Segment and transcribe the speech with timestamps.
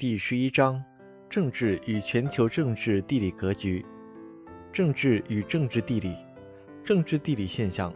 [0.00, 0.80] 第十一章：
[1.28, 3.84] 政治与全球政治地理格局。
[4.72, 6.14] 政治与政治地理。
[6.84, 7.92] 政治地理现象。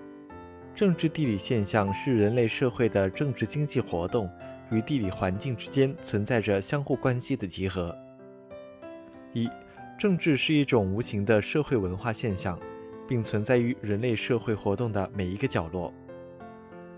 [0.75, 4.29] 政治地理现象是人类社会的政治经济活动
[4.73, 7.97] 与地理环境之间存在着相互关系的集合。
[9.33, 9.49] 一、
[9.97, 12.59] 政治是一种无形的社会文化现象，
[13.07, 15.95] 并存在于人类社会活动的每一个角落。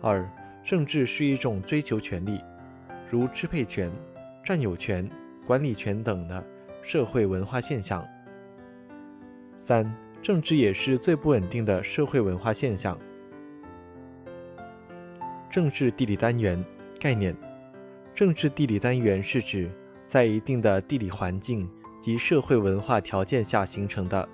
[0.01, 0.27] 二、
[0.65, 2.41] 政治是一种追求权利，
[3.11, 3.93] 如支配权、
[4.45, 5.09] 占有权、
[5.47, 6.45] 管理权等的
[6.83, 8.07] 社会文化现象。
[9.57, 12.99] 三、政治也是最不稳定的社会文化现象。
[15.51, 16.63] 政治地理单元
[17.01, 17.35] 概念：
[18.15, 19.71] 政治地理单元是指
[20.07, 21.69] 在一定的地理环境
[22.03, 24.29] 及社会文化条件下形成的，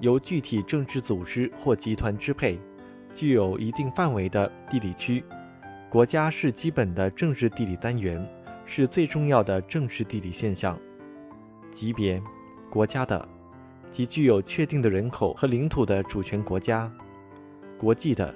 [0.00, 2.58] 由具体政治组织或集团支配，
[3.14, 5.22] 具有一定范围的地理区。
[5.88, 8.26] 国家是基本的政治地理单元，
[8.68, 10.78] 是最重要的政治地理现象。
[11.72, 12.22] 级别：
[12.70, 13.26] 国家的，
[13.90, 16.88] 即具有确定的人口和领土的主权国家；
[17.78, 18.32] 国际的。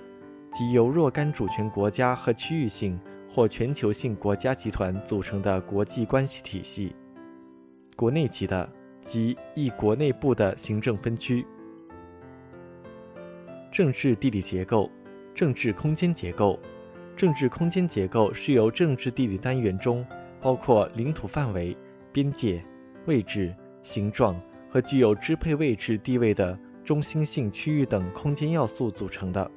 [0.55, 3.01] 即由若干主权国家和区域性
[3.35, 6.95] 或全球性国家集团组成的国际关系体系；
[7.97, 8.69] 国内级的，
[9.05, 11.47] 即一国内部的行政分区。
[13.71, 14.91] 政治地理结构、
[15.35, 16.59] 政治空间结构。
[17.15, 20.05] 政治空间结构是由政治地理单元中
[20.43, 21.75] 包括领土范围、
[22.13, 22.63] 边界、
[23.07, 29.51] 位置、形状和具有支配位置地位的中心性区域等空间要素组成的。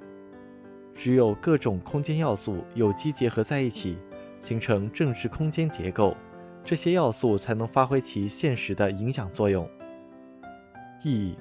[0.93, 3.97] 只有各种空间要素有机结合在一起，
[4.39, 6.15] 形成政治空间结构，
[6.63, 9.67] 这些要素才能发挥其现实的影响作用。
[11.03, 11.37] 意义：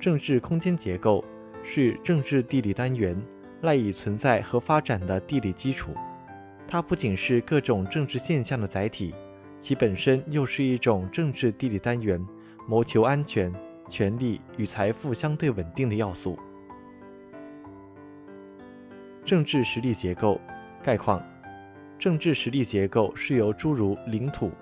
[0.00, 1.24] 政治空间结构
[1.62, 3.16] 是政治地理单元
[3.60, 5.92] 赖以存在和发展的地理基础。
[6.70, 9.12] 它不仅是各种政治现象的载体，
[9.60, 12.24] 其本身又是一种政治地理单元
[12.68, 13.52] 谋求安全、
[13.88, 16.38] 权力与财富相对稳定的要素。
[19.24, 20.40] 政治实力结构
[20.80, 21.20] 概况：
[21.98, 24.52] 政治实力结构是由诸如领土、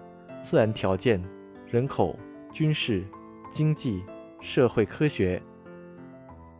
[0.42, 1.22] 自然条件、
[1.70, 2.18] 人口、
[2.50, 3.04] 军事、
[3.52, 4.02] 经济、
[4.40, 5.42] 社会科学、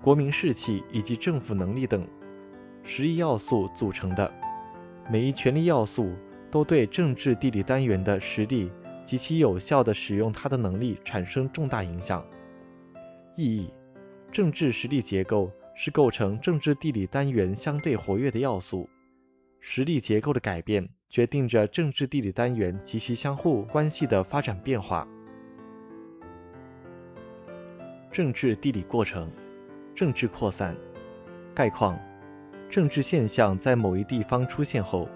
[0.03, 2.06] 国民士气以及政府能力等
[2.83, 4.31] 十一要素组成的。
[5.11, 6.13] 每一权力要素
[6.51, 8.71] 都对政治地理单元的实力
[9.07, 12.25] 及其有效的使用它的能力产生重大影响。
[13.37, 13.73] 意义：
[14.31, 15.51] 政治实力结构。
[15.81, 18.91] 是构成政治地理单元相对活跃的要素。
[19.61, 25.07] 实力结构的改变决定着政治地理单元及其相互关系的发展变化。
[28.11, 29.31] 政治地理过程，
[29.95, 30.77] 政治扩散
[31.55, 31.97] 概况：
[32.69, 35.09] 政治现象在某一地方出现后，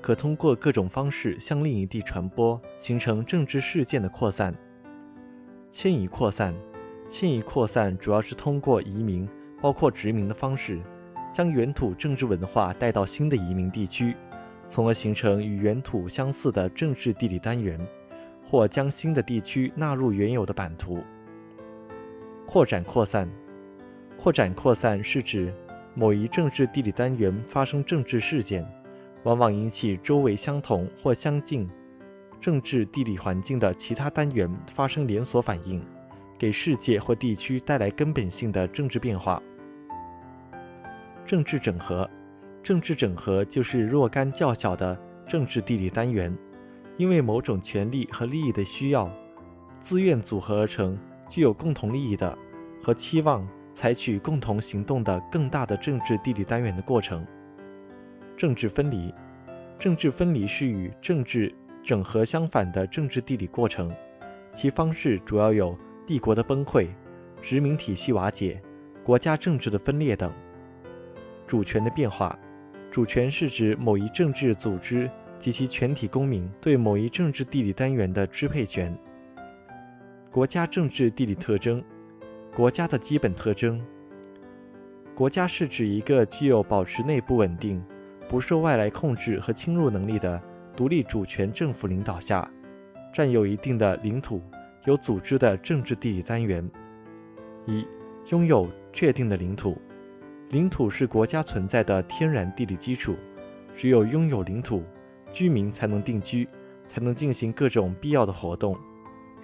[0.00, 4.54] 可通过各种方式向另一地传播，形成政治事件的扩散。
[5.72, 6.54] 迁移扩散，
[7.08, 9.28] 迁移扩散主要是通过移民。
[9.62, 10.80] 包括殖民的方式，
[11.34, 14.16] 将原土政治文化带到新的移民地区，
[14.70, 17.78] 从而形成与原土相似的政治地理单元，
[18.48, 21.04] 或将新的地区纳入原有的版图。
[22.46, 23.28] 扩展扩散，
[24.16, 25.52] 扩展扩散是指
[25.94, 28.66] 某一政治地理单元发生政治事件，
[29.24, 31.68] 往往引起周围相同或相近
[32.40, 35.84] 政治地理环境的其他单元发生连锁反应，
[36.38, 39.42] 给世界或地区带来根本性的政治变化。
[41.26, 42.08] 政治整合，
[42.62, 46.36] 政治整合就是若干较小的政治地理单元，
[46.96, 49.10] 因为某种权利和利益的需要，
[49.80, 52.36] 自愿组合而成具有共同利益的
[52.82, 53.46] 和期望
[53.80, 57.26] 采取共同行动的更大的政治地理单元的过程。
[58.36, 59.10] 政治分离，
[59.78, 61.50] 政治分离是与政治
[61.82, 63.90] 整合相反的政治地理过程，
[64.52, 65.74] 其方式主要有
[66.06, 66.88] 帝国的崩溃、
[67.40, 68.60] 殖民体系瓦解、
[69.02, 70.30] 国家政治的分裂等。
[71.46, 72.38] 主权的变化，
[72.90, 78.94] 主权是指某一政治组织及其全体公民对某一政治地理单元的支配权。
[80.30, 81.82] 国家政治地理特征，
[82.54, 83.80] 国家的基本特征。
[85.14, 87.82] 国家是指一个具有保持内部稳定、
[88.28, 90.40] 不受外来控制和侵入能力的
[90.74, 92.50] 独立主权政府领导下，
[93.12, 94.42] 占有一定的领土、
[94.84, 96.68] 有组织的政治地理单元。
[97.66, 97.86] 一、
[98.30, 99.80] 拥有确定的领土。
[100.48, 103.14] 领土是国家存在的天然地理基础，
[103.76, 104.82] 只有拥有领土，
[105.30, 106.48] 居民才能定居，
[106.88, 108.76] 才能进行各种必要的活动。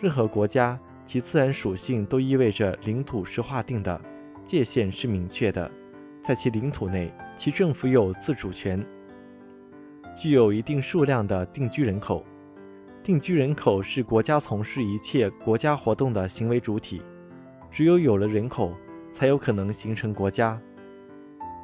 [0.00, 3.98] 任何国家，其自然属性都意味着领土是划定的，
[4.44, 5.70] 界限是明确的，
[6.24, 8.84] 在其领土内，其政府有自主权，
[10.16, 12.26] 具有一定数量的定居人口。
[13.04, 17.00] 定居人口是国家从事一切国家活动的行为主体，
[17.70, 18.74] 只有有了人口，
[19.12, 20.60] 才有可能形成国家。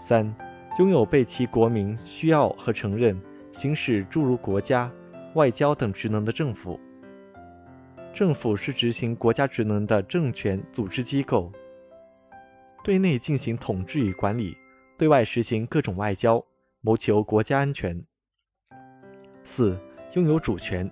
[0.01, 0.33] 三、
[0.79, 4.89] 拥有被其国民需要和承认、行使诸如国家、
[5.35, 6.79] 外交等职能的政府。
[8.13, 11.51] 政府是执行国家职能的政权组织机构，
[12.85, 14.55] 对内进行统治与管理，
[14.99, 16.45] 对外实行各种外交，
[16.83, 18.05] 谋求国家安全。
[19.45, 19.79] 四、
[20.13, 20.91] 拥有主权。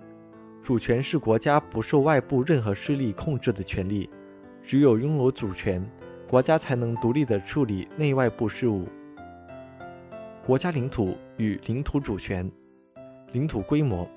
[0.63, 4.09] 主权是国家不受外部任何势力控制的权利。
[4.63, 5.83] 只有拥有主权，
[6.27, 8.87] 国家才能独立地处理内外部事务。
[10.45, 12.51] 国家领土与领土主权、
[13.31, 14.07] 领土规模。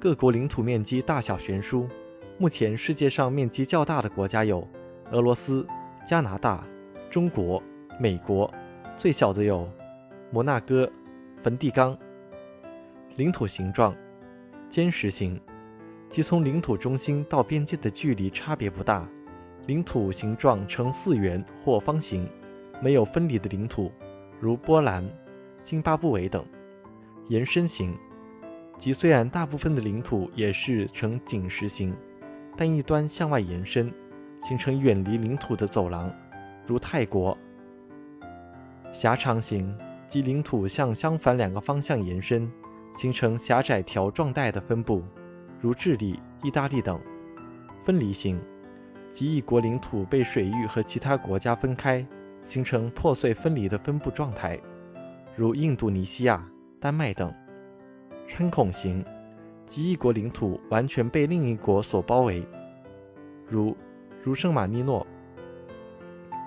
[0.00, 1.88] 各国领土面积大小悬殊。
[2.38, 4.66] 目前世界上面积较大的国家有
[5.10, 5.66] 俄罗斯、
[6.06, 6.64] 加拿大、
[7.10, 7.60] 中国、
[7.98, 8.48] 美国，
[8.96, 9.68] 最小的有
[10.30, 10.88] 摩纳哥、
[11.42, 11.98] 梵蒂冈。
[13.16, 13.94] 领土形状。
[14.70, 15.40] 尖实形，
[16.10, 19.08] 即从领土中心到边界的距离差别不大，
[19.66, 22.28] 领土形状呈四圆或方形，
[22.82, 23.90] 没有分离的领土，
[24.38, 25.02] 如波兰、
[25.64, 26.44] 津巴布韦等。
[27.28, 27.96] 延伸型，
[28.78, 31.94] 即虽然大部分的领土也是呈井石形，
[32.56, 33.92] 但一端向外延伸，
[34.42, 36.12] 形成远离领土的走廊，
[36.66, 37.36] 如泰国。
[38.92, 39.76] 狭长型，
[40.08, 42.50] 即领土向相反两个方向延伸。
[42.94, 45.04] 形成狭窄条状带的分布，
[45.60, 46.98] 如智利、意大利等；
[47.84, 48.40] 分离型，
[49.12, 52.04] 即一国领土被水域和其他国家分开，
[52.42, 54.58] 形成破碎分离的分布状态，
[55.36, 56.44] 如印度尼西亚、
[56.80, 57.30] 丹麦等；
[58.28, 59.02] 穿孔型，
[59.66, 62.46] 即一国领土完全被另一国所包围，
[63.48, 63.74] 如
[64.22, 65.04] 如圣马尼诺；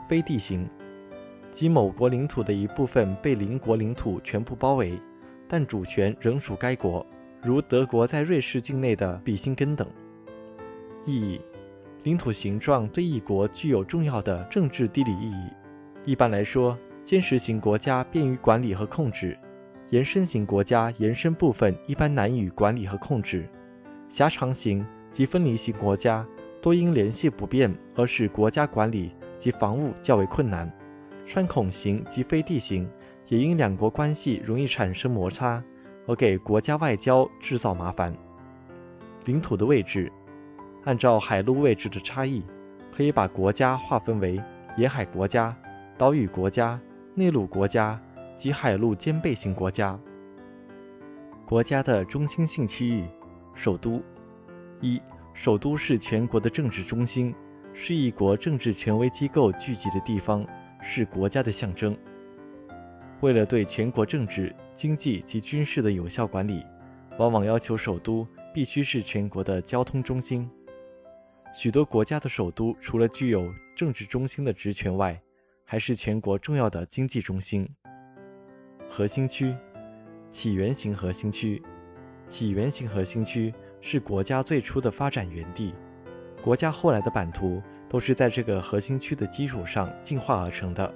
[0.07, 0.69] 飞地型，
[1.51, 4.97] 即某国领土的一部分被邻国领土全部包围。
[5.49, 7.05] 但主权仍属该国，
[7.41, 9.85] 如德国在瑞士境内的比辛根等。
[11.05, 11.41] 意义：
[12.03, 15.49] 领土形状对一国具有重要的政治地理意义。
[16.05, 19.35] 一般来说，坚实型国家便于管理和控制；
[19.91, 23.41] 延伸型国家延伸部分一般难以管理和控制；
[24.09, 26.25] 狭长型及分离型国家
[26.61, 30.65] 多因联系不便而使国家管理及防务较为困难；
[31.25, 32.89] 穿孔型及飞地型。
[33.27, 35.63] 也因两国关系容易产生摩擦，
[36.05, 38.13] 而给国家外交制造麻烦。
[39.23, 40.11] 领土的位置，
[40.83, 42.43] 按照海陆位置的差异，
[42.93, 44.37] 可以把国家划分为
[44.75, 45.55] 沿海国家、
[45.97, 46.77] 岛屿国家、
[47.15, 47.97] 内陆国家
[48.41, 49.99] 及海陆兼备型国家。
[51.45, 53.05] 国家的中心性区域，
[53.53, 54.01] 首都。
[54.79, 54.99] 一、
[55.35, 57.35] 首都是全国的政治中心，
[57.71, 60.43] 是一国政治权威机构聚集的地方，
[60.81, 61.95] 是国家的象征。
[63.19, 66.65] 为了对全国政治、经济及军事的有效管理，
[67.19, 70.49] 往往要求首都必须是全国的交通中心。
[71.53, 75.21] 许多国家的首都除了具有政治中心的职权外，
[75.63, 77.69] 还是全国重要的经济中心。
[78.93, 79.55] 核心区、
[80.33, 81.63] 起源型核心区、
[82.27, 85.73] 起源型核心区是国家最初的发展园地，
[86.43, 90.93] 国家后来的版图都是在这个核心区的基础上进化而成的。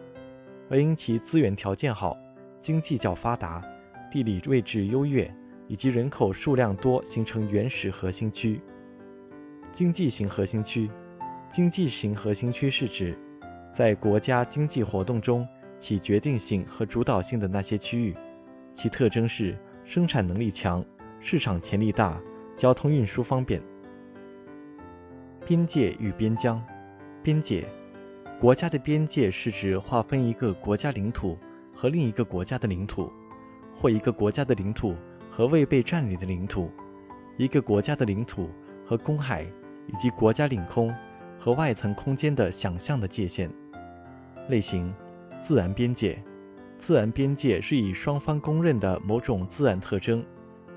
[0.70, 2.18] 而因其资源条件好、
[2.62, 3.64] 经济较发达、
[4.12, 5.34] 地理位置优越
[5.70, 8.60] 以及人口数量多，形成原始核心区。
[9.72, 10.92] 经济型核心区，
[11.50, 13.18] 经济型核心区是指
[13.74, 15.48] 在国家经济活动中
[15.86, 18.16] 起决定性和主导性的那些区域，
[18.74, 20.84] 其特征是生产能力强、
[21.20, 22.20] 市场潜力大、
[22.58, 23.62] 交通运输方便。
[25.46, 26.60] 边界与边疆，
[27.22, 27.64] 边界。
[28.40, 31.38] 国家的边界是指划分一个国家领土
[31.72, 33.08] 和另一个国家的领土，
[33.76, 34.96] 或一个国家的领土
[35.30, 36.72] 和未被占领的领土，
[37.38, 38.50] 一个国家的领土
[38.84, 39.44] 和公海
[39.86, 40.92] 以及国家领空
[41.38, 43.52] 和外层空间的想象的界限。
[44.50, 44.92] 类型：
[45.46, 46.18] 自然边界。
[46.80, 50.26] 自然边界是以双方公认的某种自然特征，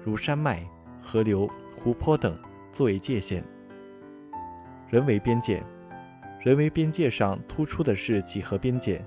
[0.04, 0.62] 如山脉、
[1.00, 1.48] 河流、
[1.78, 2.38] 湖泊等
[2.70, 3.42] 作为界限。
[4.90, 5.62] 人为边界。
[6.42, 9.02] 人为边界上突出的是几何边界。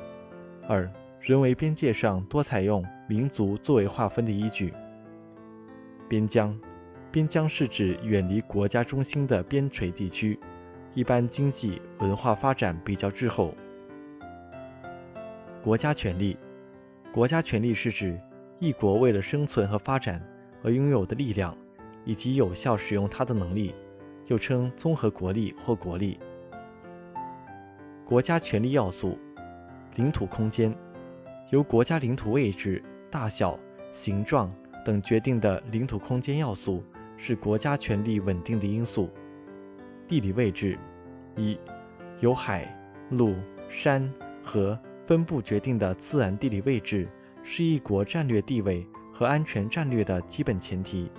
[0.68, 4.74] 二、人为边界上多采用民族作为划分的依据。
[6.10, 6.60] 边疆，
[7.12, 10.40] 边疆是指远离国家中心的边陲地区，
[10.96, 13.54] 一般经济文化发展比较滞后。
[15.64, 16.36] 国家权力，
[17.14, 18.20] 国家权力是指
[18.58, 20.20] 一国为了生存和发展
[20.64, 21.56] 而拥有的力量，
[22.04, 23.76] 以及有效使用它的能力，
[24.26, 26.20] 又称综合国力或国力。
[28.04, 29.20] 国家权力要素：
[29.98, 30.76] 领土空间，
[31.52, 33.60] 由国家领土位置、大小、
[33.94, 34.52] 形状、
[34.84, 36.84] 等决定的领土空间要素，
[37.18, 39.12] 是国家权力稳定的因素。
[40.08, 40.80] 地理位置：
[41.38, 41.56] 一、
[42.20, 42.68] 由海、
[43.12, 43.36] 陆、
[43.70, 44.12] 山、
[44.44, 47.08] 河分布决定的自然地理位置，
[47.44, 51.12] 是一国战略地位和安全战略的基本前提。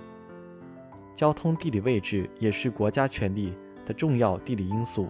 [1.13, 3.53] 交通地理位置也是国家权力
[3.85, 5.09] 的重要地理因素。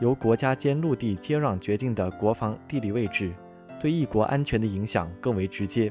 [0.00, 3.32] 由国家间陆地接壤决定的国防地理位置，
[3.80, 5.90] 对一国安全的影响更为直接。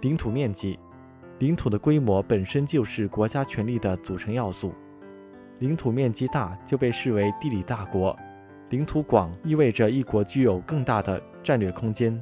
[0.00, 0.78] 领土面积，
[1.38, 4.74] 领土的规模本身就是国家权力的组成要素。
[5.60, 8.14] 领土面积大就被视为地理大国，
[8.74, 12.20] 领土广意味着一国具有更大的战略空间。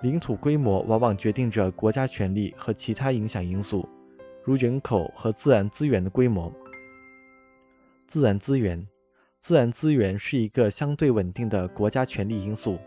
[0.00, 3.86] 领土规模往往决定着国家权力和其他影响因素，
[4.42, 6.50] 如人口和自然资源的规模。
[8.06, 8.82] 自然资源，
[9.40, 12.78] 自然资源是一个相对稳定的国家权力因素。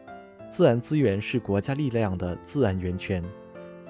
[0.49, 3.23] 自然资源是国家力量的自然源泉。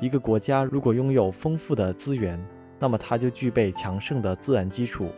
[0.01, 2.37] 一个国家如果拥有丰富的资源，
[2.77, 5.09] 那么它就具备强盛的自然基础。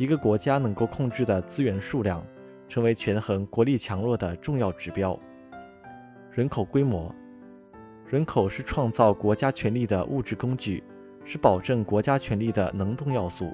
[0.00, 2.24] 一个国家能够控制的资源数量，
[2.70, 5.20] 成为权衡国力强弱的重要指标。
[6.32, 7.14] 人口规模，
[8.06, 10.82] 人口是创造国家权力的物质工具，
[11.22, 13.52] 是保证国家权力的能动要素。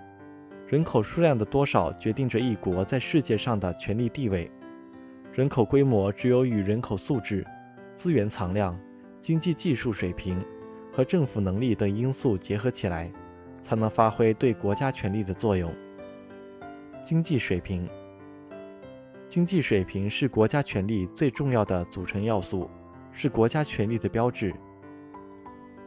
[0.69, 4.49] 人口数量的多少决定着一国在世界上的权力地位。
[5.33, 7.45] 人口规模只有与人口素质、
[7.97, 8.79] 资源藏量、
[9.21, 10.41] 经济技术水平
[10.93, 13.11] 和政府能力等因素结合起来，
[13.65, 15.75] 才能发挥对国家权力的作用。
[17.07, 17.89] 经济水平，
[19.29, 22.69] 经济水平是国家权力最重要的组成要素，
[23.13, 24.53] 是国家权力的标志。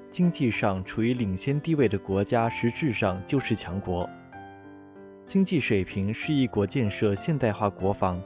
[0.09, 4.09] 经济上处于领先地位的国家，实质上就是强国。
[5.27, 8.23] 经济水平是一国建设现代化国防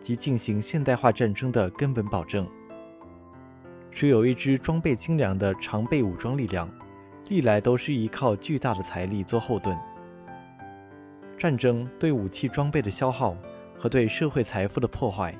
[0.00, 2.46] 及进行现代化战争的根本保证。
[3.90, 6.70] 只有一支装备精良的常备武装力量，
[7.28, 9.76] 历来都是依靠巨大的财力做后盾。
[11.40, 13.34] 战争对武器装备的消耗
[13.78, 15.34] 和对社会财富的破坏，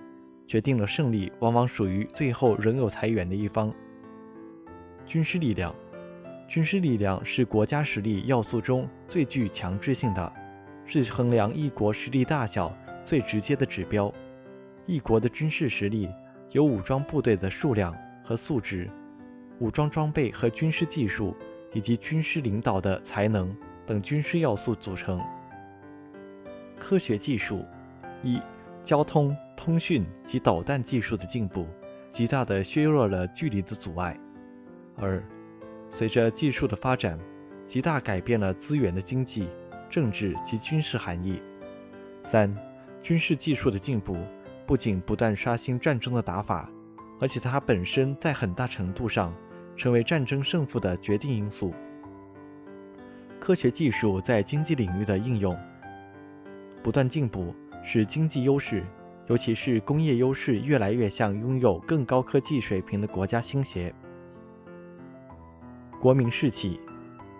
[0.46, 3.70] 决定了胜利往往属于最后仍有财源的一方。
[5.04, 5.74] 军事力量，
[6.48, 10.32] 军事力量是国家实力要素中最具强制性的。
[10.86, 14.10] 是衡量一国实力大小最直接的指标。
[14.86, 16.08] 一国的军事实力
[16.52, 18.88] 由武装部队的数量和素质、
[19.58, 21.36] 武装装备和军事技术，
[21.74, 23.54] 以及军事领导的才能
[23.86, 25.20] 等军事要素组成。
[26.80, 27.64] 科学技术：
[28.24, 28.42] 一、
[28.82, 31.64] 交通、通讯及导弹技术的进步，
[32.10, 34.16] 极大地削弱了距离的阻碍；
[34.96, 35.22] 二、
[35.90, 37.16] 随着技术的发展，
[37.68, 39.48] 极大改变了资源的经济。
[39.90, 41.42] 政治及军事含义。
[42.22, 42.56] 三、
[43.02, 44.16] 军事技术的进步
[44.64, 46.70] 不仅不断刷新战争的打法，
[47.18, 49.34] 而且它本身在很大程度上
[49.76, 51.74] 成为战争胜负的决定因素。
[53.40, 55.58] 科学技术在经济领域的应用
[56.82, 58.84] 不断进步，使经济优势，
[59.28, 63.94] 尤其是工业优势，越来越向拥有更高科技水平的国家倾斜。
[66.00, 66.80] 国民士气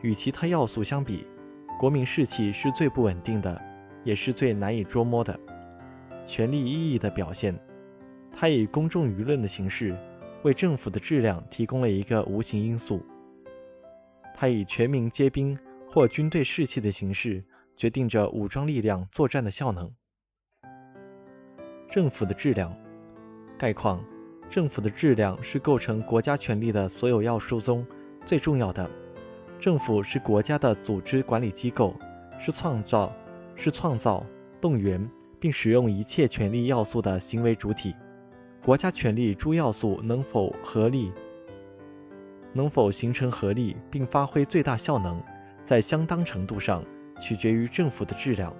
[0.02, 1.26] 与其他要素相比。
[1.78, 3.58] 国民士气是最不稳定的，
[4.04, 5.40] 也是最难以捉摸的
[6.26, 7.58] 权力意义的表现。
[8.30, 9.96] 它以公众舆论的形式
[10.42, 13.02] 为政府的质量提供了一个无形因素。
[14.36, 17.42] 它以全民皆兵或军队士气的形式
[17.80, 19.90] 决定着武装力量作战的效能。
[21.90, 22.76] 政府的质量
[23.56, 24.04] 概况：
[24.50, 27.86] 政府的质量是构成国家权力的所有要素中
[28.26, 28.90] 最重要的。
[29.58, 31.96] 政府是国家的组织管理机构，
[32.38, 33.10] 是创造、
[33.56, 34.26] 是创造、
[34.60, 37.94] 动员并使用一切权力要素的行为主体。
[38.62, 41.10] 国家权力诸要素能否合力、
[42.52, 45.18] 能否形成合力并发挥最大效能，
[45.64, 46.84] 在相当程度上
[47.20, 48.52] 取决于政府的质量。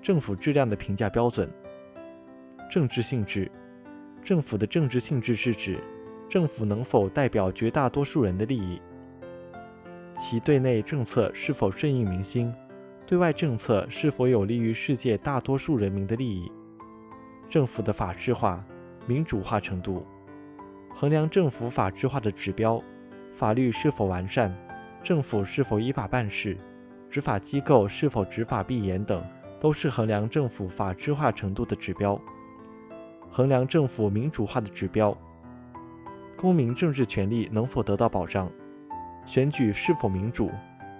[0.00, 1.50] 政府质量的评价标准：
[2.70, 3.50] 政治性质。
[4.24, 5.78] 政府的政治性质是指
[6.28, 8.80] 政府能否代表绝大多数人的利益。
[10.16, 12.52] 其对内政策是否顺应民心，
[13.06, 16.50] 对外政策是否有利于世界大多数人民的利益？
[17.48, 18.64] 政府的法治化、
[19.06, 20.04] 民主化程度，
[20.94, 22.82] 衡量政府法治化的指标，
[23.36, 24.52] 法律是否完善，
[25.04, 26.56] 政府是否依法办事，
[27.16, 29.24] 执法机构是否执法必严等，
[29.58, 32.20] 都是衡量政府法治化程度的指标。
[33.30, 35.16] 衡量政府民主化的指标，
[36.36, 38.52] 公民政治权利能否得到保障？
[39.24, 40.50] 选举是否民主，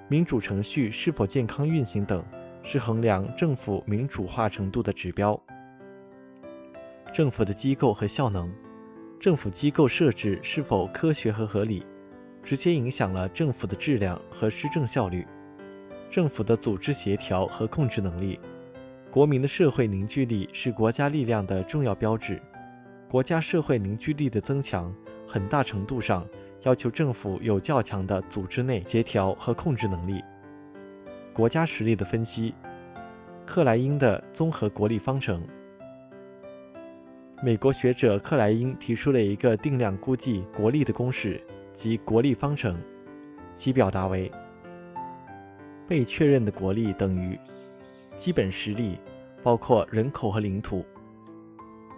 [0.09, 2.25] 民主程序是否健康运行等，
[2.63, 5.39] 是衡量政府民主化程度的指标。
[7.13, 8.51] 政府的机构和效能，
[9.21, 11.85] 政府机构设置是否科学和合理，
[12.43, 15.27] 直接影响了政府的质量和施政效率。
[16.11, 18.39] 政府的组织协调和控制能力，
[19.11, 22.41] 国民的社会凝聚力是国家力量的重要标志。
[23.09, 24.95] 国家社会凝聚力的增强，
[25.27, 26.27] 很大程度上
[26.63, 30.23] 要求政府有较强的组织内协调和控制能力。
[31.33, 32.55] 国家实力的分析，
[33.45, 35.43] 克莱因的综合国力方程。
[37.43, 41.41] 美国学者克莱因提出了一个定量估计国力的公式，
[41.75, 42.81] 即国力方程，
[43.55, 44.33] 其表达为。
[45.89, 47.39] 被确认的国力等于
[48.17, 48.99] 基本实力，
[49.43, 50.85] 包括人口和领土，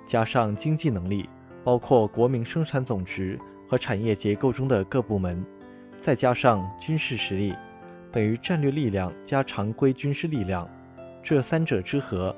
[0.07, 1.29] 加上经济能力，
[1.65, 5.45] 包括国民生产总值和产业结构中的各部门，
[6.01, 7.55] 再加上军事实力，
[8.13, 10.69] 等于战略力量加常规军事力量。
[11.23, 12.35] 这三者之和，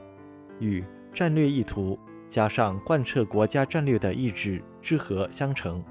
[0.58, 5.82] 与战略意图加上贯彻国家战略的意志之和相乘。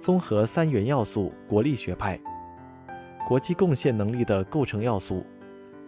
[0.00, 2.20] 综合三元要素国力学派。
[3.26, 5.24] 国际贡献能力的构成要素：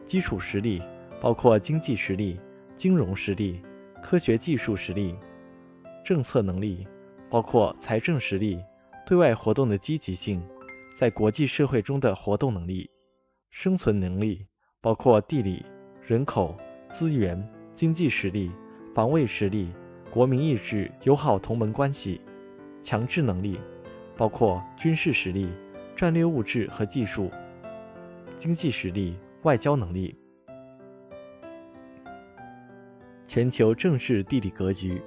[0.07, 0.81] 基础实力
[1.21, 2.41] 包括经济实力、
[2.76, 3.61] 金融实力、
[4.03, 5.14] 科学技术实力；
[6.05, 6.87] 政策能力
[7.29, 8.62] 包括财政实力、
[9.05, 10.43] 对外活动的积极性、
[10.97, 12.88] 在国际社会中的活动能力；
[13.50, 14.47] 生存能力
[14.81, 15.67] 包括地理、
[16.07, 16.57] 人口、
[16.93, 17.43] 资源、
[17.75, 18.50] 经济实力、
[18.95, 19.71] 防卫实力、
[20.11, 22.21] 国民意志、友好同盟关系；
[22.81, 23.59] 强制能力
[24.17, 25.49] 包括军事实力。
[25.97, 27.31] 战略物质和技术、
[28.37, 30.17] 经济实力、外交能力。
[33.27, 35.01] 全球政治地理格局，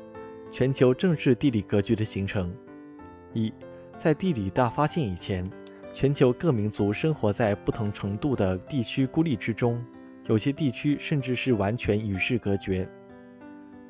[0.49, 2.53] 全球政治地理格局的形成。
[3.33, 3.53] 一，
[3.97, 5.49] 在地理大发现以前，
[5.91, 9.83] 全球各民族生活在不同程度的地区孤立之中，
[10.27, 12.87] 有些地区甚至是完全与世隔绝。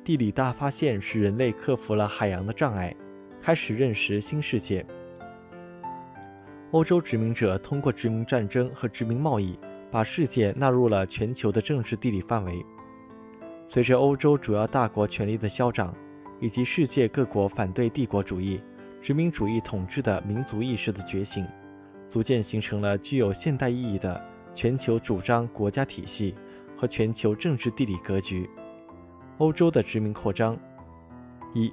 [0.04, 2.94] 地理大发现使人类克服了海洋的障碍，
[3.40, 4.84] 开始认识新世界。
[6.72, 9.58] 欧洲殖民者通过殖民战争和殖民贸易，
[9.90, 12.62] 把世界纳入了全球的政治地理范围。
[13.66, 15.94] 随着欧洲主要大国权力的消长，
[16.40, 18.60] 以及世界各国反对帝国主义、
[19.00, 21.46] 殖民主义统治的民族意识的觉醒，
[22.10, 26.34] 逐渐形成了具有现代意义的全球主张国家体系
[26.76, 28.48] 和全球政治地理格局。
[29.38, 30.54] 欧洲的殖民扩张。
[31.54, 31.72] 一、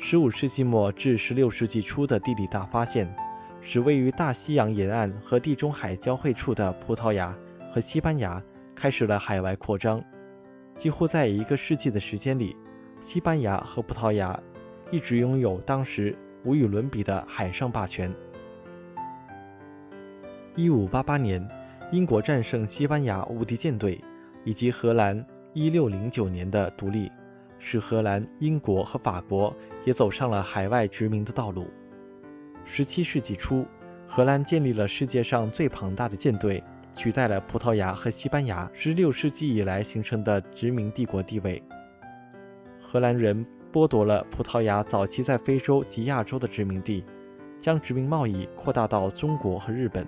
[0.00, 3.14] 15世纪末至16世纪初的地理大发现。
[3.66, 7.34] 使位于大西洋沿岸和地中海交汇处的葡萄牙
[7.72, 8.40] 和西班牙
[8.74, 10.04] 开始了海外扩张。
[10.76, 12.54] 几乎在一个世纪的时间里，
[13.00, 14.38] 西班牙和葡萄牙
[14.90, 18.12] 一直拥有当时无与伦比的海上霸权。
[20.56, 21.48] 1588年，
[21.90, 23.98] 英国战胜西班牙无敌舰队，
[24.44, 25.24] 以及荷兰
[25.54, 27.10] 1609年的独立，
[27.58, 31.66] 使荷兰、英国和法国也走上了海外殖民的道路。
[32.66, 33.66] 十七世纪初，
[34.08, 36.62] 荷兰建立了世界上最庞大的舰队，
[36.96, 41.62] 取代了葡萄牙和西班牙十六世纪以来形成的殖民帝国地位。
[42.80, 47.04] 荷兰人剥夺了葡萄牙早期在非洲及亚洲的殖民地，
[47.60, 50.06] 将殖民贸易扩大到中国和日本。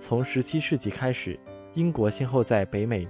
[0.00, 1.38] 从十七世纪开始，
[1.74, 3.08] 英国先后在北美、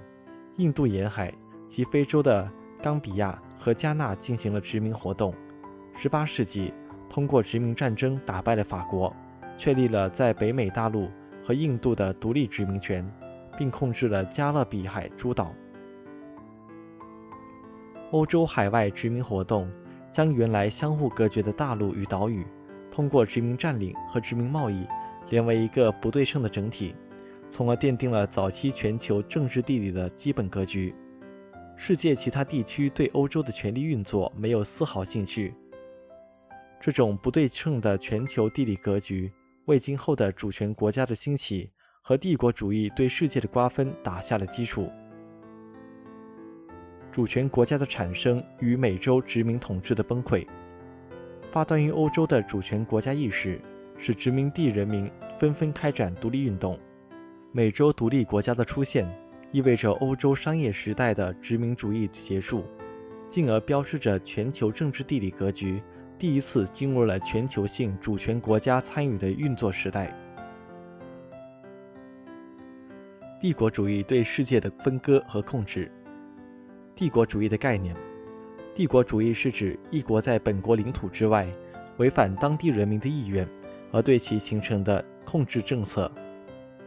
[0.57, 1.31] 印度沿海
[1.69, 2.49] 及非洲的
[2.81, 5.33] 冈比亚和加纳进行了殖民活动。
[5.95, 6.73] 十八世纪。
[7.09, 9.15] 通过殖民战争打败了法国，
[9.57, 11.09] 确立了在北美大陆
[11.43, 13.09] 和印度的独立殖民权，
[13.57, 15.53] 并控制了加勒比海诸岛。
[18.11, 19.69] 欧洲海外殖民活动
[20.13, 22.45] 将原来相互隔绝的大陆与岛屿，
[22.91, 24.85] 通过殖民占领和殖民贸易
[25.29, 26.95] 连为一个不对称的整体，
[27.51, 30.95] 从而奠定了早期全球政治地理的基本格局。
[31.75, 35.53] 世界其他地区对欧洲的权力运作没有丝毫兴趣。
[36.79, 39.31] 这种不对称的全球地理格局，
[39.65, 41.69] 为今后的主权国家的兴起
[42.01, 44.89] 和帝国主义对世界的瓜分打下了基础。
[47.11, 50.47] 主权国家的产生与美洲殖民统治的崩溃，
[51.51, 53.59] 发端于欧洲的主权国家意识，
[53.97, 55.09] 使殖民地人民
[55.39, 56.79] 纷纷开展独立运动。
[57.51, 59.07] 美洲独立国家的出现，
[59.51, 62.63] 意味着欧洲商业时代的殖民主义结束，
[63.29, 65.81] 进而标志着全球政治地理格局。
[66.19, 70.11] 第一次进入了全球性主权国家参与的运作时代。
[73.39, 75.91] 帝国主义对世界的分割和控制。
[76.95, 77.95] 帝国主义的概念：
[78.73, 81.47] 帝国主义是指一国在本国领土之外，
[81.97, 83.47] 违反当地人民的意愿
[83.91, 86.11] 而对其形成的控制政策。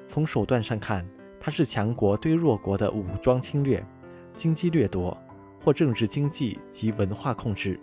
[0.09, 1.07] 从手段上看，
[1.39, 3.81] 它是强国对弱国的武装侵略、
[4.37, 5.17] 经济掠夺
[5.65, 7.79] 或政治、经济及文化控制。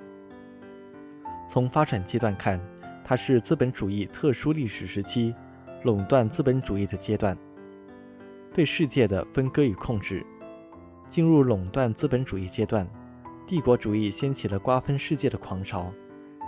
[1.48, 2.60] 从发展阶段看，
[3.04, 5.34] 它是资本主义特殊历史时期
[5.84, 7.38] 垄断资本主义的阶段，
[8.54, 10.26] 对世界的分割与控制。
[11.10, 12.86] 进入垄断资本主义阶段，
[13.48, 15.90] 帝国主义掀起了瓜分世界的狂潮。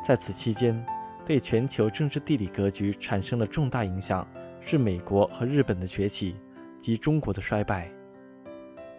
[0.05, 0.85] 在此期间，
[1.25, 4.27] 对全球政治地理格局产生了重大影响，
[4.59, 6.35] 是美国和日本的崛起
[6.81, 7.89] 及中国的衰败。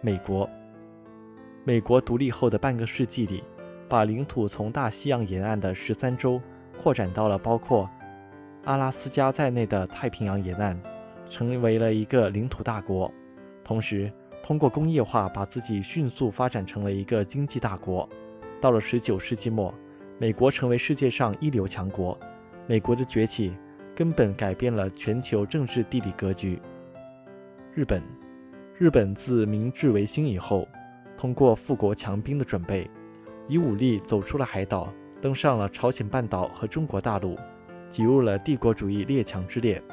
[0.01, 0.49] 美国，
[1.63, 3.43] 美国独立后的半个世纪里，
[3.91, 6.41] 把领土从大西洋沿岸的十三州
[6.81, 7.89] 扩展到了包括
[8.63, 10.79] 阿拉斯加在内的太平洋沿岸，
[11.29, 13.11] 成为了一个领土大国。
[13.65, 14.09] 同时，
[14.41, 18.07] 通过工业化，把自己迅速发展成了一个经济大国。
[18.61, 19.73] 到了19世纪末，
[20.17, 22.17] 美国成为世界上一流强国。
[22.67, 23.53] 美国的崛起
[23.93, 26.61] 根本改变了全球政治地理格局。
[27.75, 28.01] 日本，
[28.77, 30.65] 日本自明治维新以后，
[31.17, 32.89] 通过富国强兵的准备，
[33.51, 37.37] 以武力走出了海岛，登上了朝鲜半岛和中国大陆，
[37.89, 39.83] 挤入了帝国主义列强之列。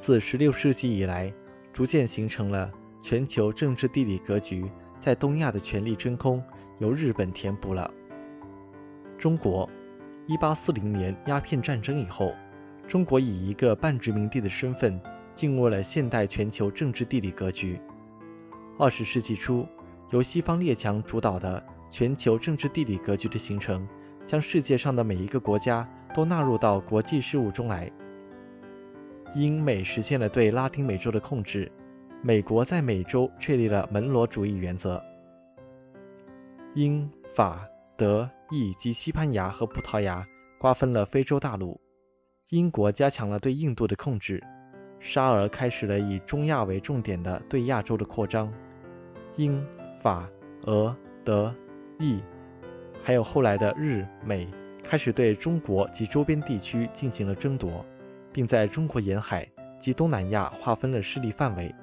[0.00, 1.30] 自16世纪以来，
[1.70, 2.70] 逐渐形成了。
[3.02, 4.64] 全球政治地理格局
[4.98, 6.42] 在东亚的权力真空
[6.78, 7.90] 由日本填补了。
[9.18, 9.68] 中国，
[10.26, 12.32] 一八四零年鸦片战争以后，
[12.88, 14.98] 中国以一个半殖民地的身份
[15.34, 17.78] 进入了现代全球政治地理格局。
[18.78, 19.66] 二十世纪初，
[20.08, 23.86] 由西方列强主导的全球政治地理格局的形成，
[24.26, 27.90] 将世界上的每一个国家都纳入到国际事务中来。
[29.34, 31.70] 英美实现了对拉丁美洲的控制。
[32.22, 35.02] 美国在美洲确立了门罗主义原则。
[36.74, 37.68] 英法
[37.98, 40.26] 德意及西班牙和葡萄牙
[40.58, 41.78] 瓜分了非洲大陆。
[42.48, 44.42] 英国加强了对印度的控制。
[45.00, 48.50] 沙俄开始了以中亚为重点的对亚洲的扩张。
[49.36, 49.62] 英
[50.00, 50.26] 法
[50.62, 51.54] 俄德
[51.98, 52.20] 意，
[53.02, 54.48] 还有后来的日美，
[54.82, 57.84] 开始对中国及周边地区进行了争夺，
[58.32, 59.48] 并在中国沿海
[59.80, 61.74] 及东南亚划分了势力范围。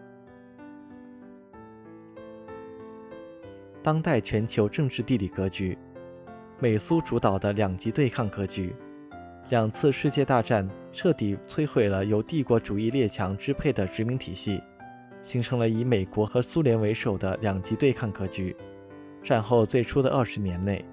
[3.83, 5.77] 当代全球政治地理格局，
[6.59, 8.75] 美苏主导的两极对抗格局。
[9.49, 14.61] 两次世界大战彻底摧毁了由帝国主义列强支配的殖民体系，
[15.21, 18.55] 形成了以美国和苏联为首的两极对抗格局。
[19.23, 20.83] 战后最初的二十年内，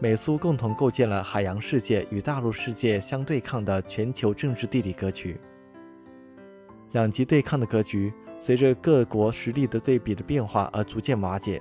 [0.00, 5.38] 美苏共同构建了海洋世界与大陆世界相对抗的全球政治地理格局。
[6.92, 11.60] 两极对抗的格局随着各国实力的对比的变化而逐渐瓦解。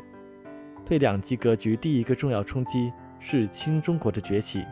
[0.86, 4.64] 对两极格局第一个重要冲击是新中国的崛起，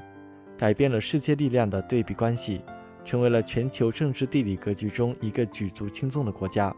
[0.57, 2.61] 改变了世界力量的对比关系，
[3.03, 6.75] 成为了全球政治地理格局中一个举足轻重的国家。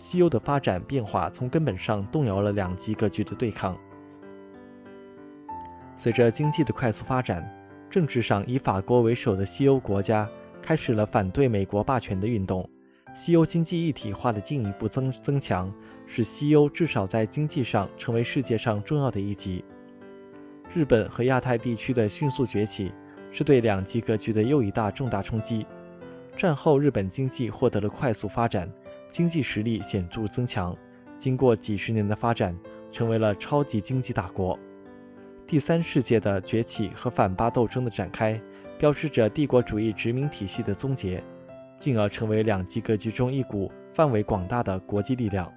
[0.00, 3.76] 西欧的发展变化从根本上动摇了两极格局的对抗。
[5.96, 7.46] 随着经济的快速发展，
[7.90, 10.26] 政治上以法国为首的西欧国家
[10.62, 12.68] 开始了反对美国霸权的运动。
[13.14, 15.70] 西欧经济一体化的进一步增增强，
[16.06, 19.62] 使西欧至少在经济上成为世界上重要的一极。
[20.72, 22.90] 日本和亚太地区的迅速崛起，
[23.30, 25.66] 是对两极格局的又一大重大冲击。
[26.36, 28.70] 战后，日本经济获得了快速发展，
[29.10, 30.76] 经济实力显著增强，
[31.18, 32.56] 经过几十年的发展，
[32.92, 34.58] 成为了超级经济大国。
[35.46, 38.40] 第三世界的崛起和反霸斗争的展开，
[38.78, 41.22] 标志着帝国主义殖民体系的终结。
[41.78, 45.50] 进而成为两极格局中一股范围广大的国际力量。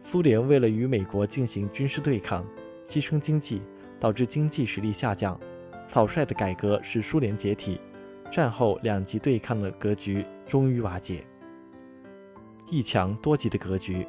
[0.00, 2.44] 苏联为了与美国进行军事对抗，
[2.84, 3.62] 牺牲经济，
[4.00, 5.38] 导致经济实力下降。
[5.86, 7.80] 草率的改革使苏联解体，
[8.28, 11.24] 战后两极对抗的格局终于瓦解。
[12.72, 14.06] 一强多极的格局。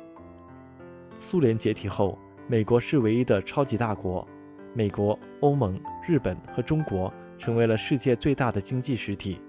[1.19, 4.26] 苏联解体后，美国是唯一的超级大国，
[4.73, 9.41] 美国、欧盟、日本和中国成为了世界最大的经济实体。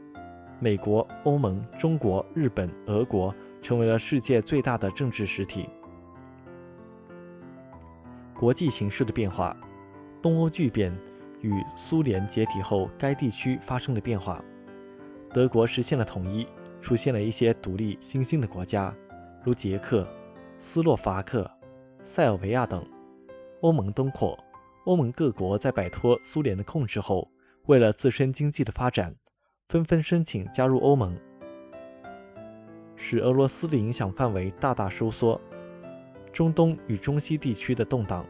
[0.58, 5.68] 美国、欧盟、中国、日本、俄国成为了世界最大的政治实体。
[8.34, 9.56] 国际形势的变化，
[10.20, 10.92] 东欧巨变
[11.40, 14.44] 与苏联解体后该地区发生的变化。
[15.32, 16.44] 德国实现了统一，
[16.82, 18.92] 出现了一些独立新兴的国家，
[19.44, 20.08] 如捷克、
[20.58, 21.50] 斯洛伐克、
[22.02, 22.84] 塞尔维亚等。
[23.60, 24.38] 欧盟东扩，
[24.84, 27.30] 欧盟各国在摆脱苏联的控制后，
[27.66, 29.14] 为了自身经济的发展。
[29.68, 31.16] 纷纷申请加入欧盟，
[32.96, 35.40] 使俄罗斯的影响范围大大收缩。
[36.32, 38.24] 中东与中西地区的动荡，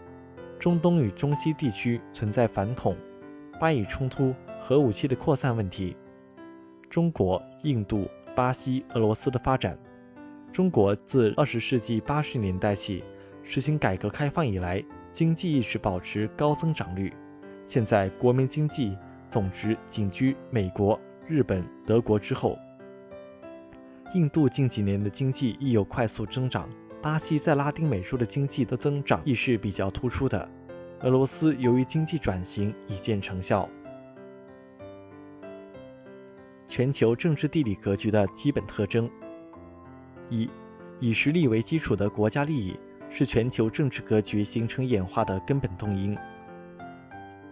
[0.59, 2.97] 中东与中西地区存在反恐、
[3.61, 5.97] 巴以冲突、核武器的扩散问题。
[6.89, 9.77] 中国、印度、巴西、俄罗斯的发展。
[10.55, 13.03] 中国自二十世纪八十年代起
[13.43, 14.81] 实行改革开放以来，
[15.13, 17.13] 经济一直保持高增长率。
[17.67, 18.97] 现在国民经济。
[19.31, 22.57] 总值仅居美国、日本、德国之后。
[24.15, 26.69] 印度近几年的经济亦有快速增长，
[27.03, 30.49] 巴西在拉丁美洲的经济的增长亦是比较突出的。
[31.01, 33.69] 俄罗斯由于经济转型已见成效。
[36.69, 39.11] 全球政治地理格局的基本特征：
[40.35, 40.51] 一、
[40.99, 46.17] 以实力为基础的国家利益是全球政治格局形成演化的根本动因。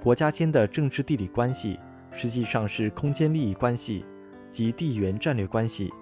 [0.03, 1.79] 国家间的政治地理关系
[2.11, 4.05] 实际上是空间利益关系
[4.51, 5.93] 及地缘战略关系。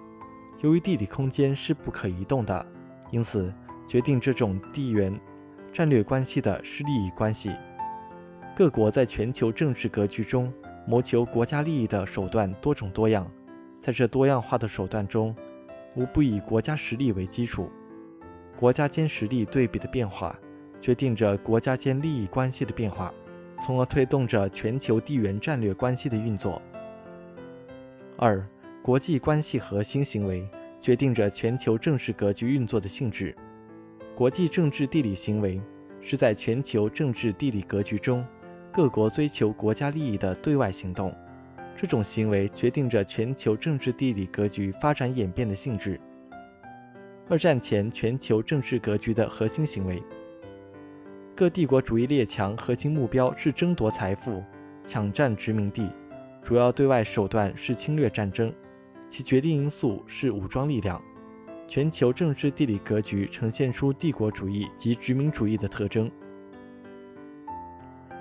[0.61, 2.65] 由于地理空间是不可移动的，
[3.11, 3.53] 因此
[3.87, 5.19] 决定这种地缘
[5.71, 7.51] 战略关系的是利益关系。
[8.55, 10.51] 各国在全球政治格局中。
[10.87, 13.31] 谋求国家利益的手段多种多样，
[13.79, 15.33] 在这多样化的手段中，
[15.95, 17.69] 无不以国家实力为基础。
[18.57, 20.37] 国家间实力对比的变化，
[20.79, 23.13] 决定着国家间利益关系的变化，
[23.65, 26.61] 从而推动着全球地缘战略关系的运作。
[28.17, 28.45] 二、
[28.81, 30.47] 国际关系核心行为
[30.81, 33.35] 决定着全球政治格局运作的性质。
[34.15, 35.59] 国际政治地理行为
[36.01, 38.25] 是在全球政治地理格局中。
[38.73, 41.13] 各国追求国家利益的对外行动，
[41.81, 45.99] 这种行为决定着全球政治地理格局发展演变的性质。
[47.27, 49.99] 二战前全球政治格局的核心行为，
[51.35, 54.43] 各帝国主义列强核心目标是争夺财富、
[54.85, 55.89] 抢占殖民地，
[56.43, 58.53] 主要对外手段是侵略战争，
[59.09, 61.01] 其决定因素是武装力量。
[61.67, 66.11] 全球政治地理格局呈现出帝国主义及殖民主义的特征。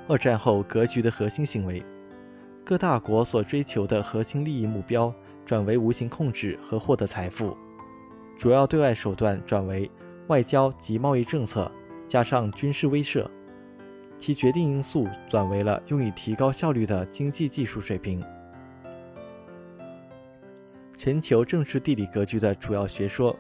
[0.09, 1.85] 二战后格局的核心行为，
[2.65, 5.13] 各大国所追求的核心利益目标
[5.45, 7.57] 转为无形控制和获得财富，
[8.37, 9.91] 主要对外手段转为
[10.29, 11.71] 外交及贸易政策，
[12.07, 13.27] 加上军事威慑，
[14.21, 18.23] 其决定因素转为了用以提高效率的经济技术水平。
[20.97, 23.35] 全球政治地理格局的主要学说，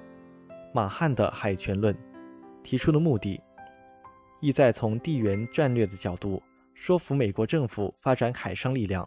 [0.74, 1.94] 马汉的海权论
[2.64, 3.40] 提出的目的，
[4.40, 6.42] 意在从地缘战略的角度。
[6.80, 9.06] 说服美国政府发展海上力量。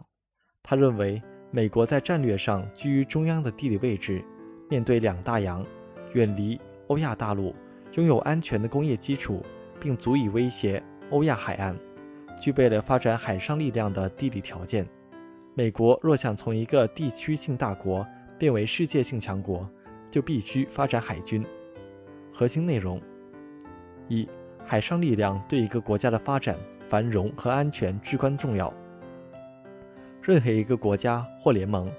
[0.62, 4.24] 他认为，美国在战略上居于中央的地理位置，
[4.70, 5.66] 面对两大洋，
[6.12, 6.56] 远离
[6.86, 7.52] 欧亚大陆，
[7.94, 9.44] 拥有安全的工业基础，
[9.80, 11.76] 并足以威胁欧亚海岸，
[12.40, 14.86] 具备了发展海上力量的地理条件。
[15.56, 18.06] 美国若想从一个地区性大国
[18.38, 19.68] 变为世界性强国，
[20.12, 21.44] 就必须发展海军。
[22.32, 23.02] 核心内容：
[24.06, 24.28] 一、
[24.64, 26.56] 海上力量对一个国家的发展。
[26.88, 28.72] 繁荣和安全至关重要。
[30.22, 31.90] 任何一个国家或联盟，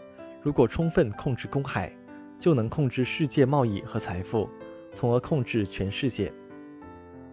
[0.42, 1.92] 如果充分控制公海，
[2.40, 4.50] 就能控制世界贸易和财富，
[4.94, 6.32] 从而控制全世界。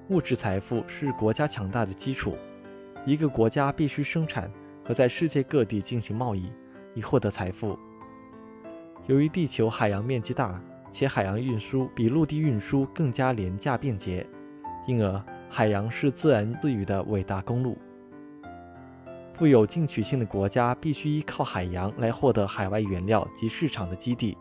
[0.08, 2.36] 物质财富是国家强大的基础。
[3.04, 4.50] 一个国家必须生产
[4.84, 6.52] 和在世界各地进行贸易，
[6.94, 7.78] 以获得财富。
[9.06, 14.26] 由于地球海洋面积大，且海洋运输比陆地运输更加廉价便捷，
[14.86, 15.24] 因而。
[15.54, 17.76] 海洋是自然自愈的伟大公路。
[19.34, 24.34] 富有进取性的国家必须依靠海洋来获得海外原料及市场的基地。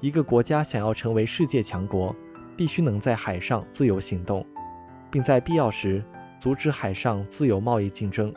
[0.00, 2.14] 一个国家想要成为世界强国，
[2.58, 4.44] 必须能在海上自由行动，
[5.10, 6.04] 并在必要时
[6.38, 8.30] 阻止海上自由贸易竞争。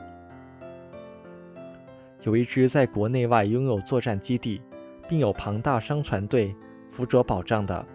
[2.23, 4.61] 有一支在国内外拥有作战基地，
[5.09, 6.55] 并有庞大商船队
[6.89, 7.85] 辅佐保障的、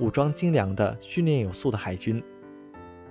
[0.00, 2.20] 武装精良的、训练有素的海军。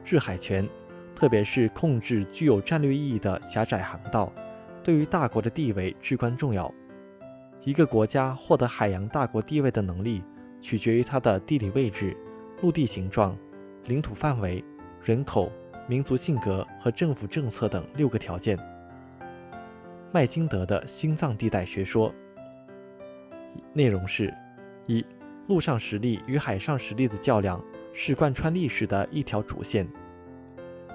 [0.03, 0.67] 制海权，
[1.15, 4.31] 特别是控制具有战略意义的狭窄航道，
[4.83, 6.73] 对于大国的地位至关重要。
[7.63, 10.23] 一个国家获得海洋大国地位的能力，
[10.61, 12.15] 取决于它的地理位置、
[12.61, 13.37] 陆地形状、
[13.85, 14.63] 领土范围、
[15.03, 15.51] 人口、
[15.87, 18.57] 民族性格和政府政策等六个条件。
[20.11, 22.11] 麦金德的心脏地带学说
[23.73, 24.33] 内容是：
[24.87, 25.05] 一、
[25.47, 27.61] 陆上实力与海上实力的较量
[27.93, 29.87] 是贯穿历史的一条主线。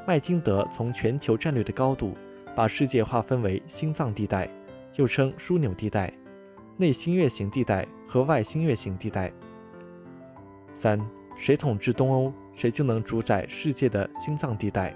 [0.07, 2.17] 麦金德从全球战略的高度，
[2.55, 4.49] 把世界划分为心脏地带，
[4.97, 6.13] 又称枢纽地带、
[6.77, 9.33] 内新月形地带和外新月形地带。
[10.77, 11.01] 三，
[11.37, 14.93] 谁统治东欧，谁就能主宰世界的心脏地带；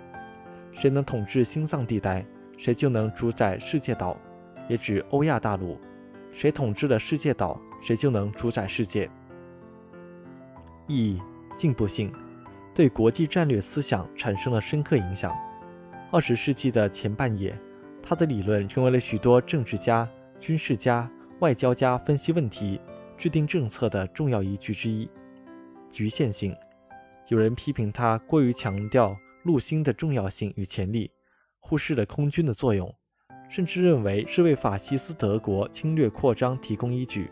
[0.72, 2.24] 谁能统治心脏地带，
[2.56, 4.16] 谁就能主宰世界岛，
[4.68, 5.78] 也指欧亚大陆；
[6.32, 9.08] 谁统治了世界岛，谁就能主宰世界。
[10.86, 11.22] 意义：
[11.58, 12.10] 进步性。
[12.74, 15.36] 对国际战略思想产生了深刻影响。
[16.12, 17.54] 二十世纪的前半叶，
[18.00, 20.08] 他的理论成为了许多政治家、
[20.40, 22.80] 军事家、外交家分析问题、
[23.16, 25.10] 制定政策的重要依据之一。
[25.90, 26.56] 局限性，
[27.26, 31.10] 有人批评他过于强调陆星的重要性与潜力，
[31.58, 32.94] 忽视了空军的作用，
[33.50, 37.28] 甚至认为是为法西斯德国侵略扩张提供依据。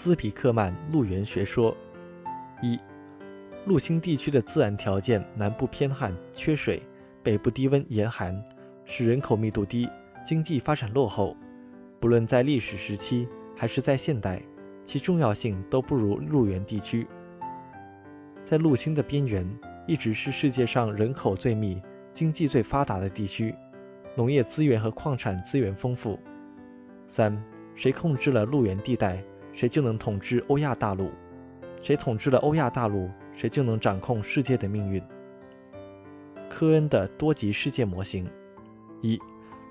[0.00, 1.76] 斯皮克曼陆源学说：
[2.62, 2.78] 一、
[3.66, 6.80] 陆星地区的自然条件南部偏旱缺水，
[7.20, 8.40] 北部低温严寒，
[8.84, 9.88] 使人口密度低，
[10.24, 11.36] 经济发展落后。
[11.98, 14.40] 不论在历史时期还是在现代，
[14.84, 17.04] 其重要性都不如陆源地区。
[18.46, 19.44] 在陆星的边缘，
[19.88, 21.82] 一直是世界上人口最密、
[22.14, 23.52] 经济最发达的地区，
[24.14, 26.16] 农业资源和矿产资源丰富。
[27.08, 27.36] 三、
[27.74, 29.20] 谁控制了陆源地带？
[29.58, 31.10] 谁就能统治欧亚大陆，
[31.82, 35.02] 谁统治了欧亚大陆，谁就能掌控世界的命运。
[36.48, 38.30] 科恩的多极世界模型：
[39.02, 39.20] 一、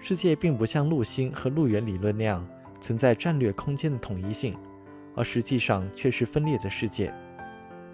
[0.01, 2.45] 世界并不像陆星和陆源理论那样
[2.81, 4.57] 存在战略空间的统一性，
[5.15, 7.13] 而实际上却是分裂的世界。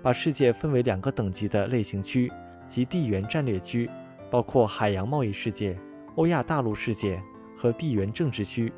[0.02, 2.32] 把世界分为两个等级的类型区
[2.68, 3.88] 及地缘战略区，
[4.32, 5.78] 包括海洋贸易世界、
[6.16, 7.22] 欧亚大陆世界
[7.56, 8.74] 和地缘政治区。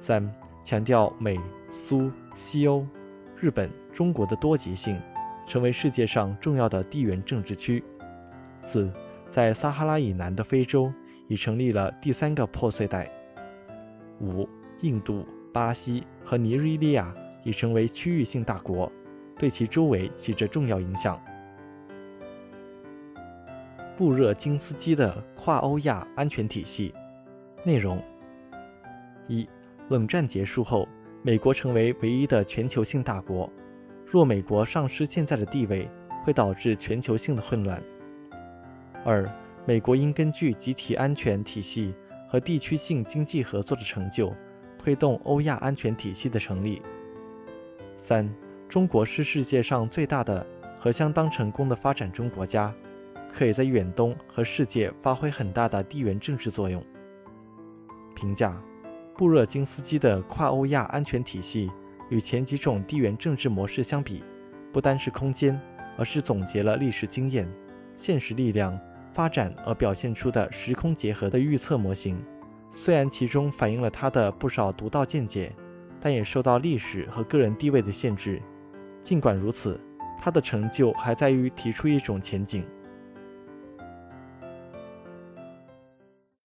[0.00, 0.34] 三、
[0.64, 1.38] 强调美
[1.72, 2.10] 苏。
[2.36, 2.86] 西欧、
[3.36, 4.96] 日本、中国的多极性，
[5.48, 7.82] 成为世界上重要的地缘政治区。
[8.62, 8.92] 四，
[9.28, 10.92] 在撒哈拉以南的非洲
[11.26, 13.10] 已成立了第三个破碎带。
[14.20, 14.48] 五，
[14.82, 18.90] 印度、巴西和尼日利亚已成为区域性大国，
[19.36, 21.20] 对其周围起着重要影响。
[23.96, 26.94] 布热津斯基的跨欧亚安全体系
[27.64, 28.00] 内容：
[29.26, 29.48] 一，
[29.88, 30.88] 冷战结束后。
[31.22, 33.50] 美国成为唯一的全球性大国，
[34.06, 35.90] 若美国丧失现在的地位，
[36.24, 37.82] 会导致全球性的混乱。
[39.04, 39.28] 二，
[39.66, 41.92] 美国应根据集体安全体系
[42.28, 44.32] 和地区性经济合作的成就，
[44.78, 46.80] 推动欧亚安全体系的成立。
[47.98, 48.32] 三，
[48.68, 50.46] 中国是世界上最大的
[50.78, 52.72] 和相当成功的发展中国家，
[53.34, 56.82] 可以在远东和世界发挥很大的地缘政治作用。
[58.14, 58.56] 评价。
[59.18, 61.68] 布热津斯基的跨欧亚安全体系
[62.08, 64.22] 与前几种地缘政治模式相比，
[64.72, 65.60] 不单是空间，
[65.96, 67.52] 而是总结了历史经验、
[67.96, 68.78] 现实力量
[69.12, 72.16] 发展而表现出的时空结合的预测模型。
[72.70, 75.52] 虽然其中反映了他的不少独到见解，
[76.00, 78.40] 但也受到历史和个人地位的限制。
[79.02, 79.80] 尽管如此，
[80.16, 82.64] 他的成就还在于提出一种前景。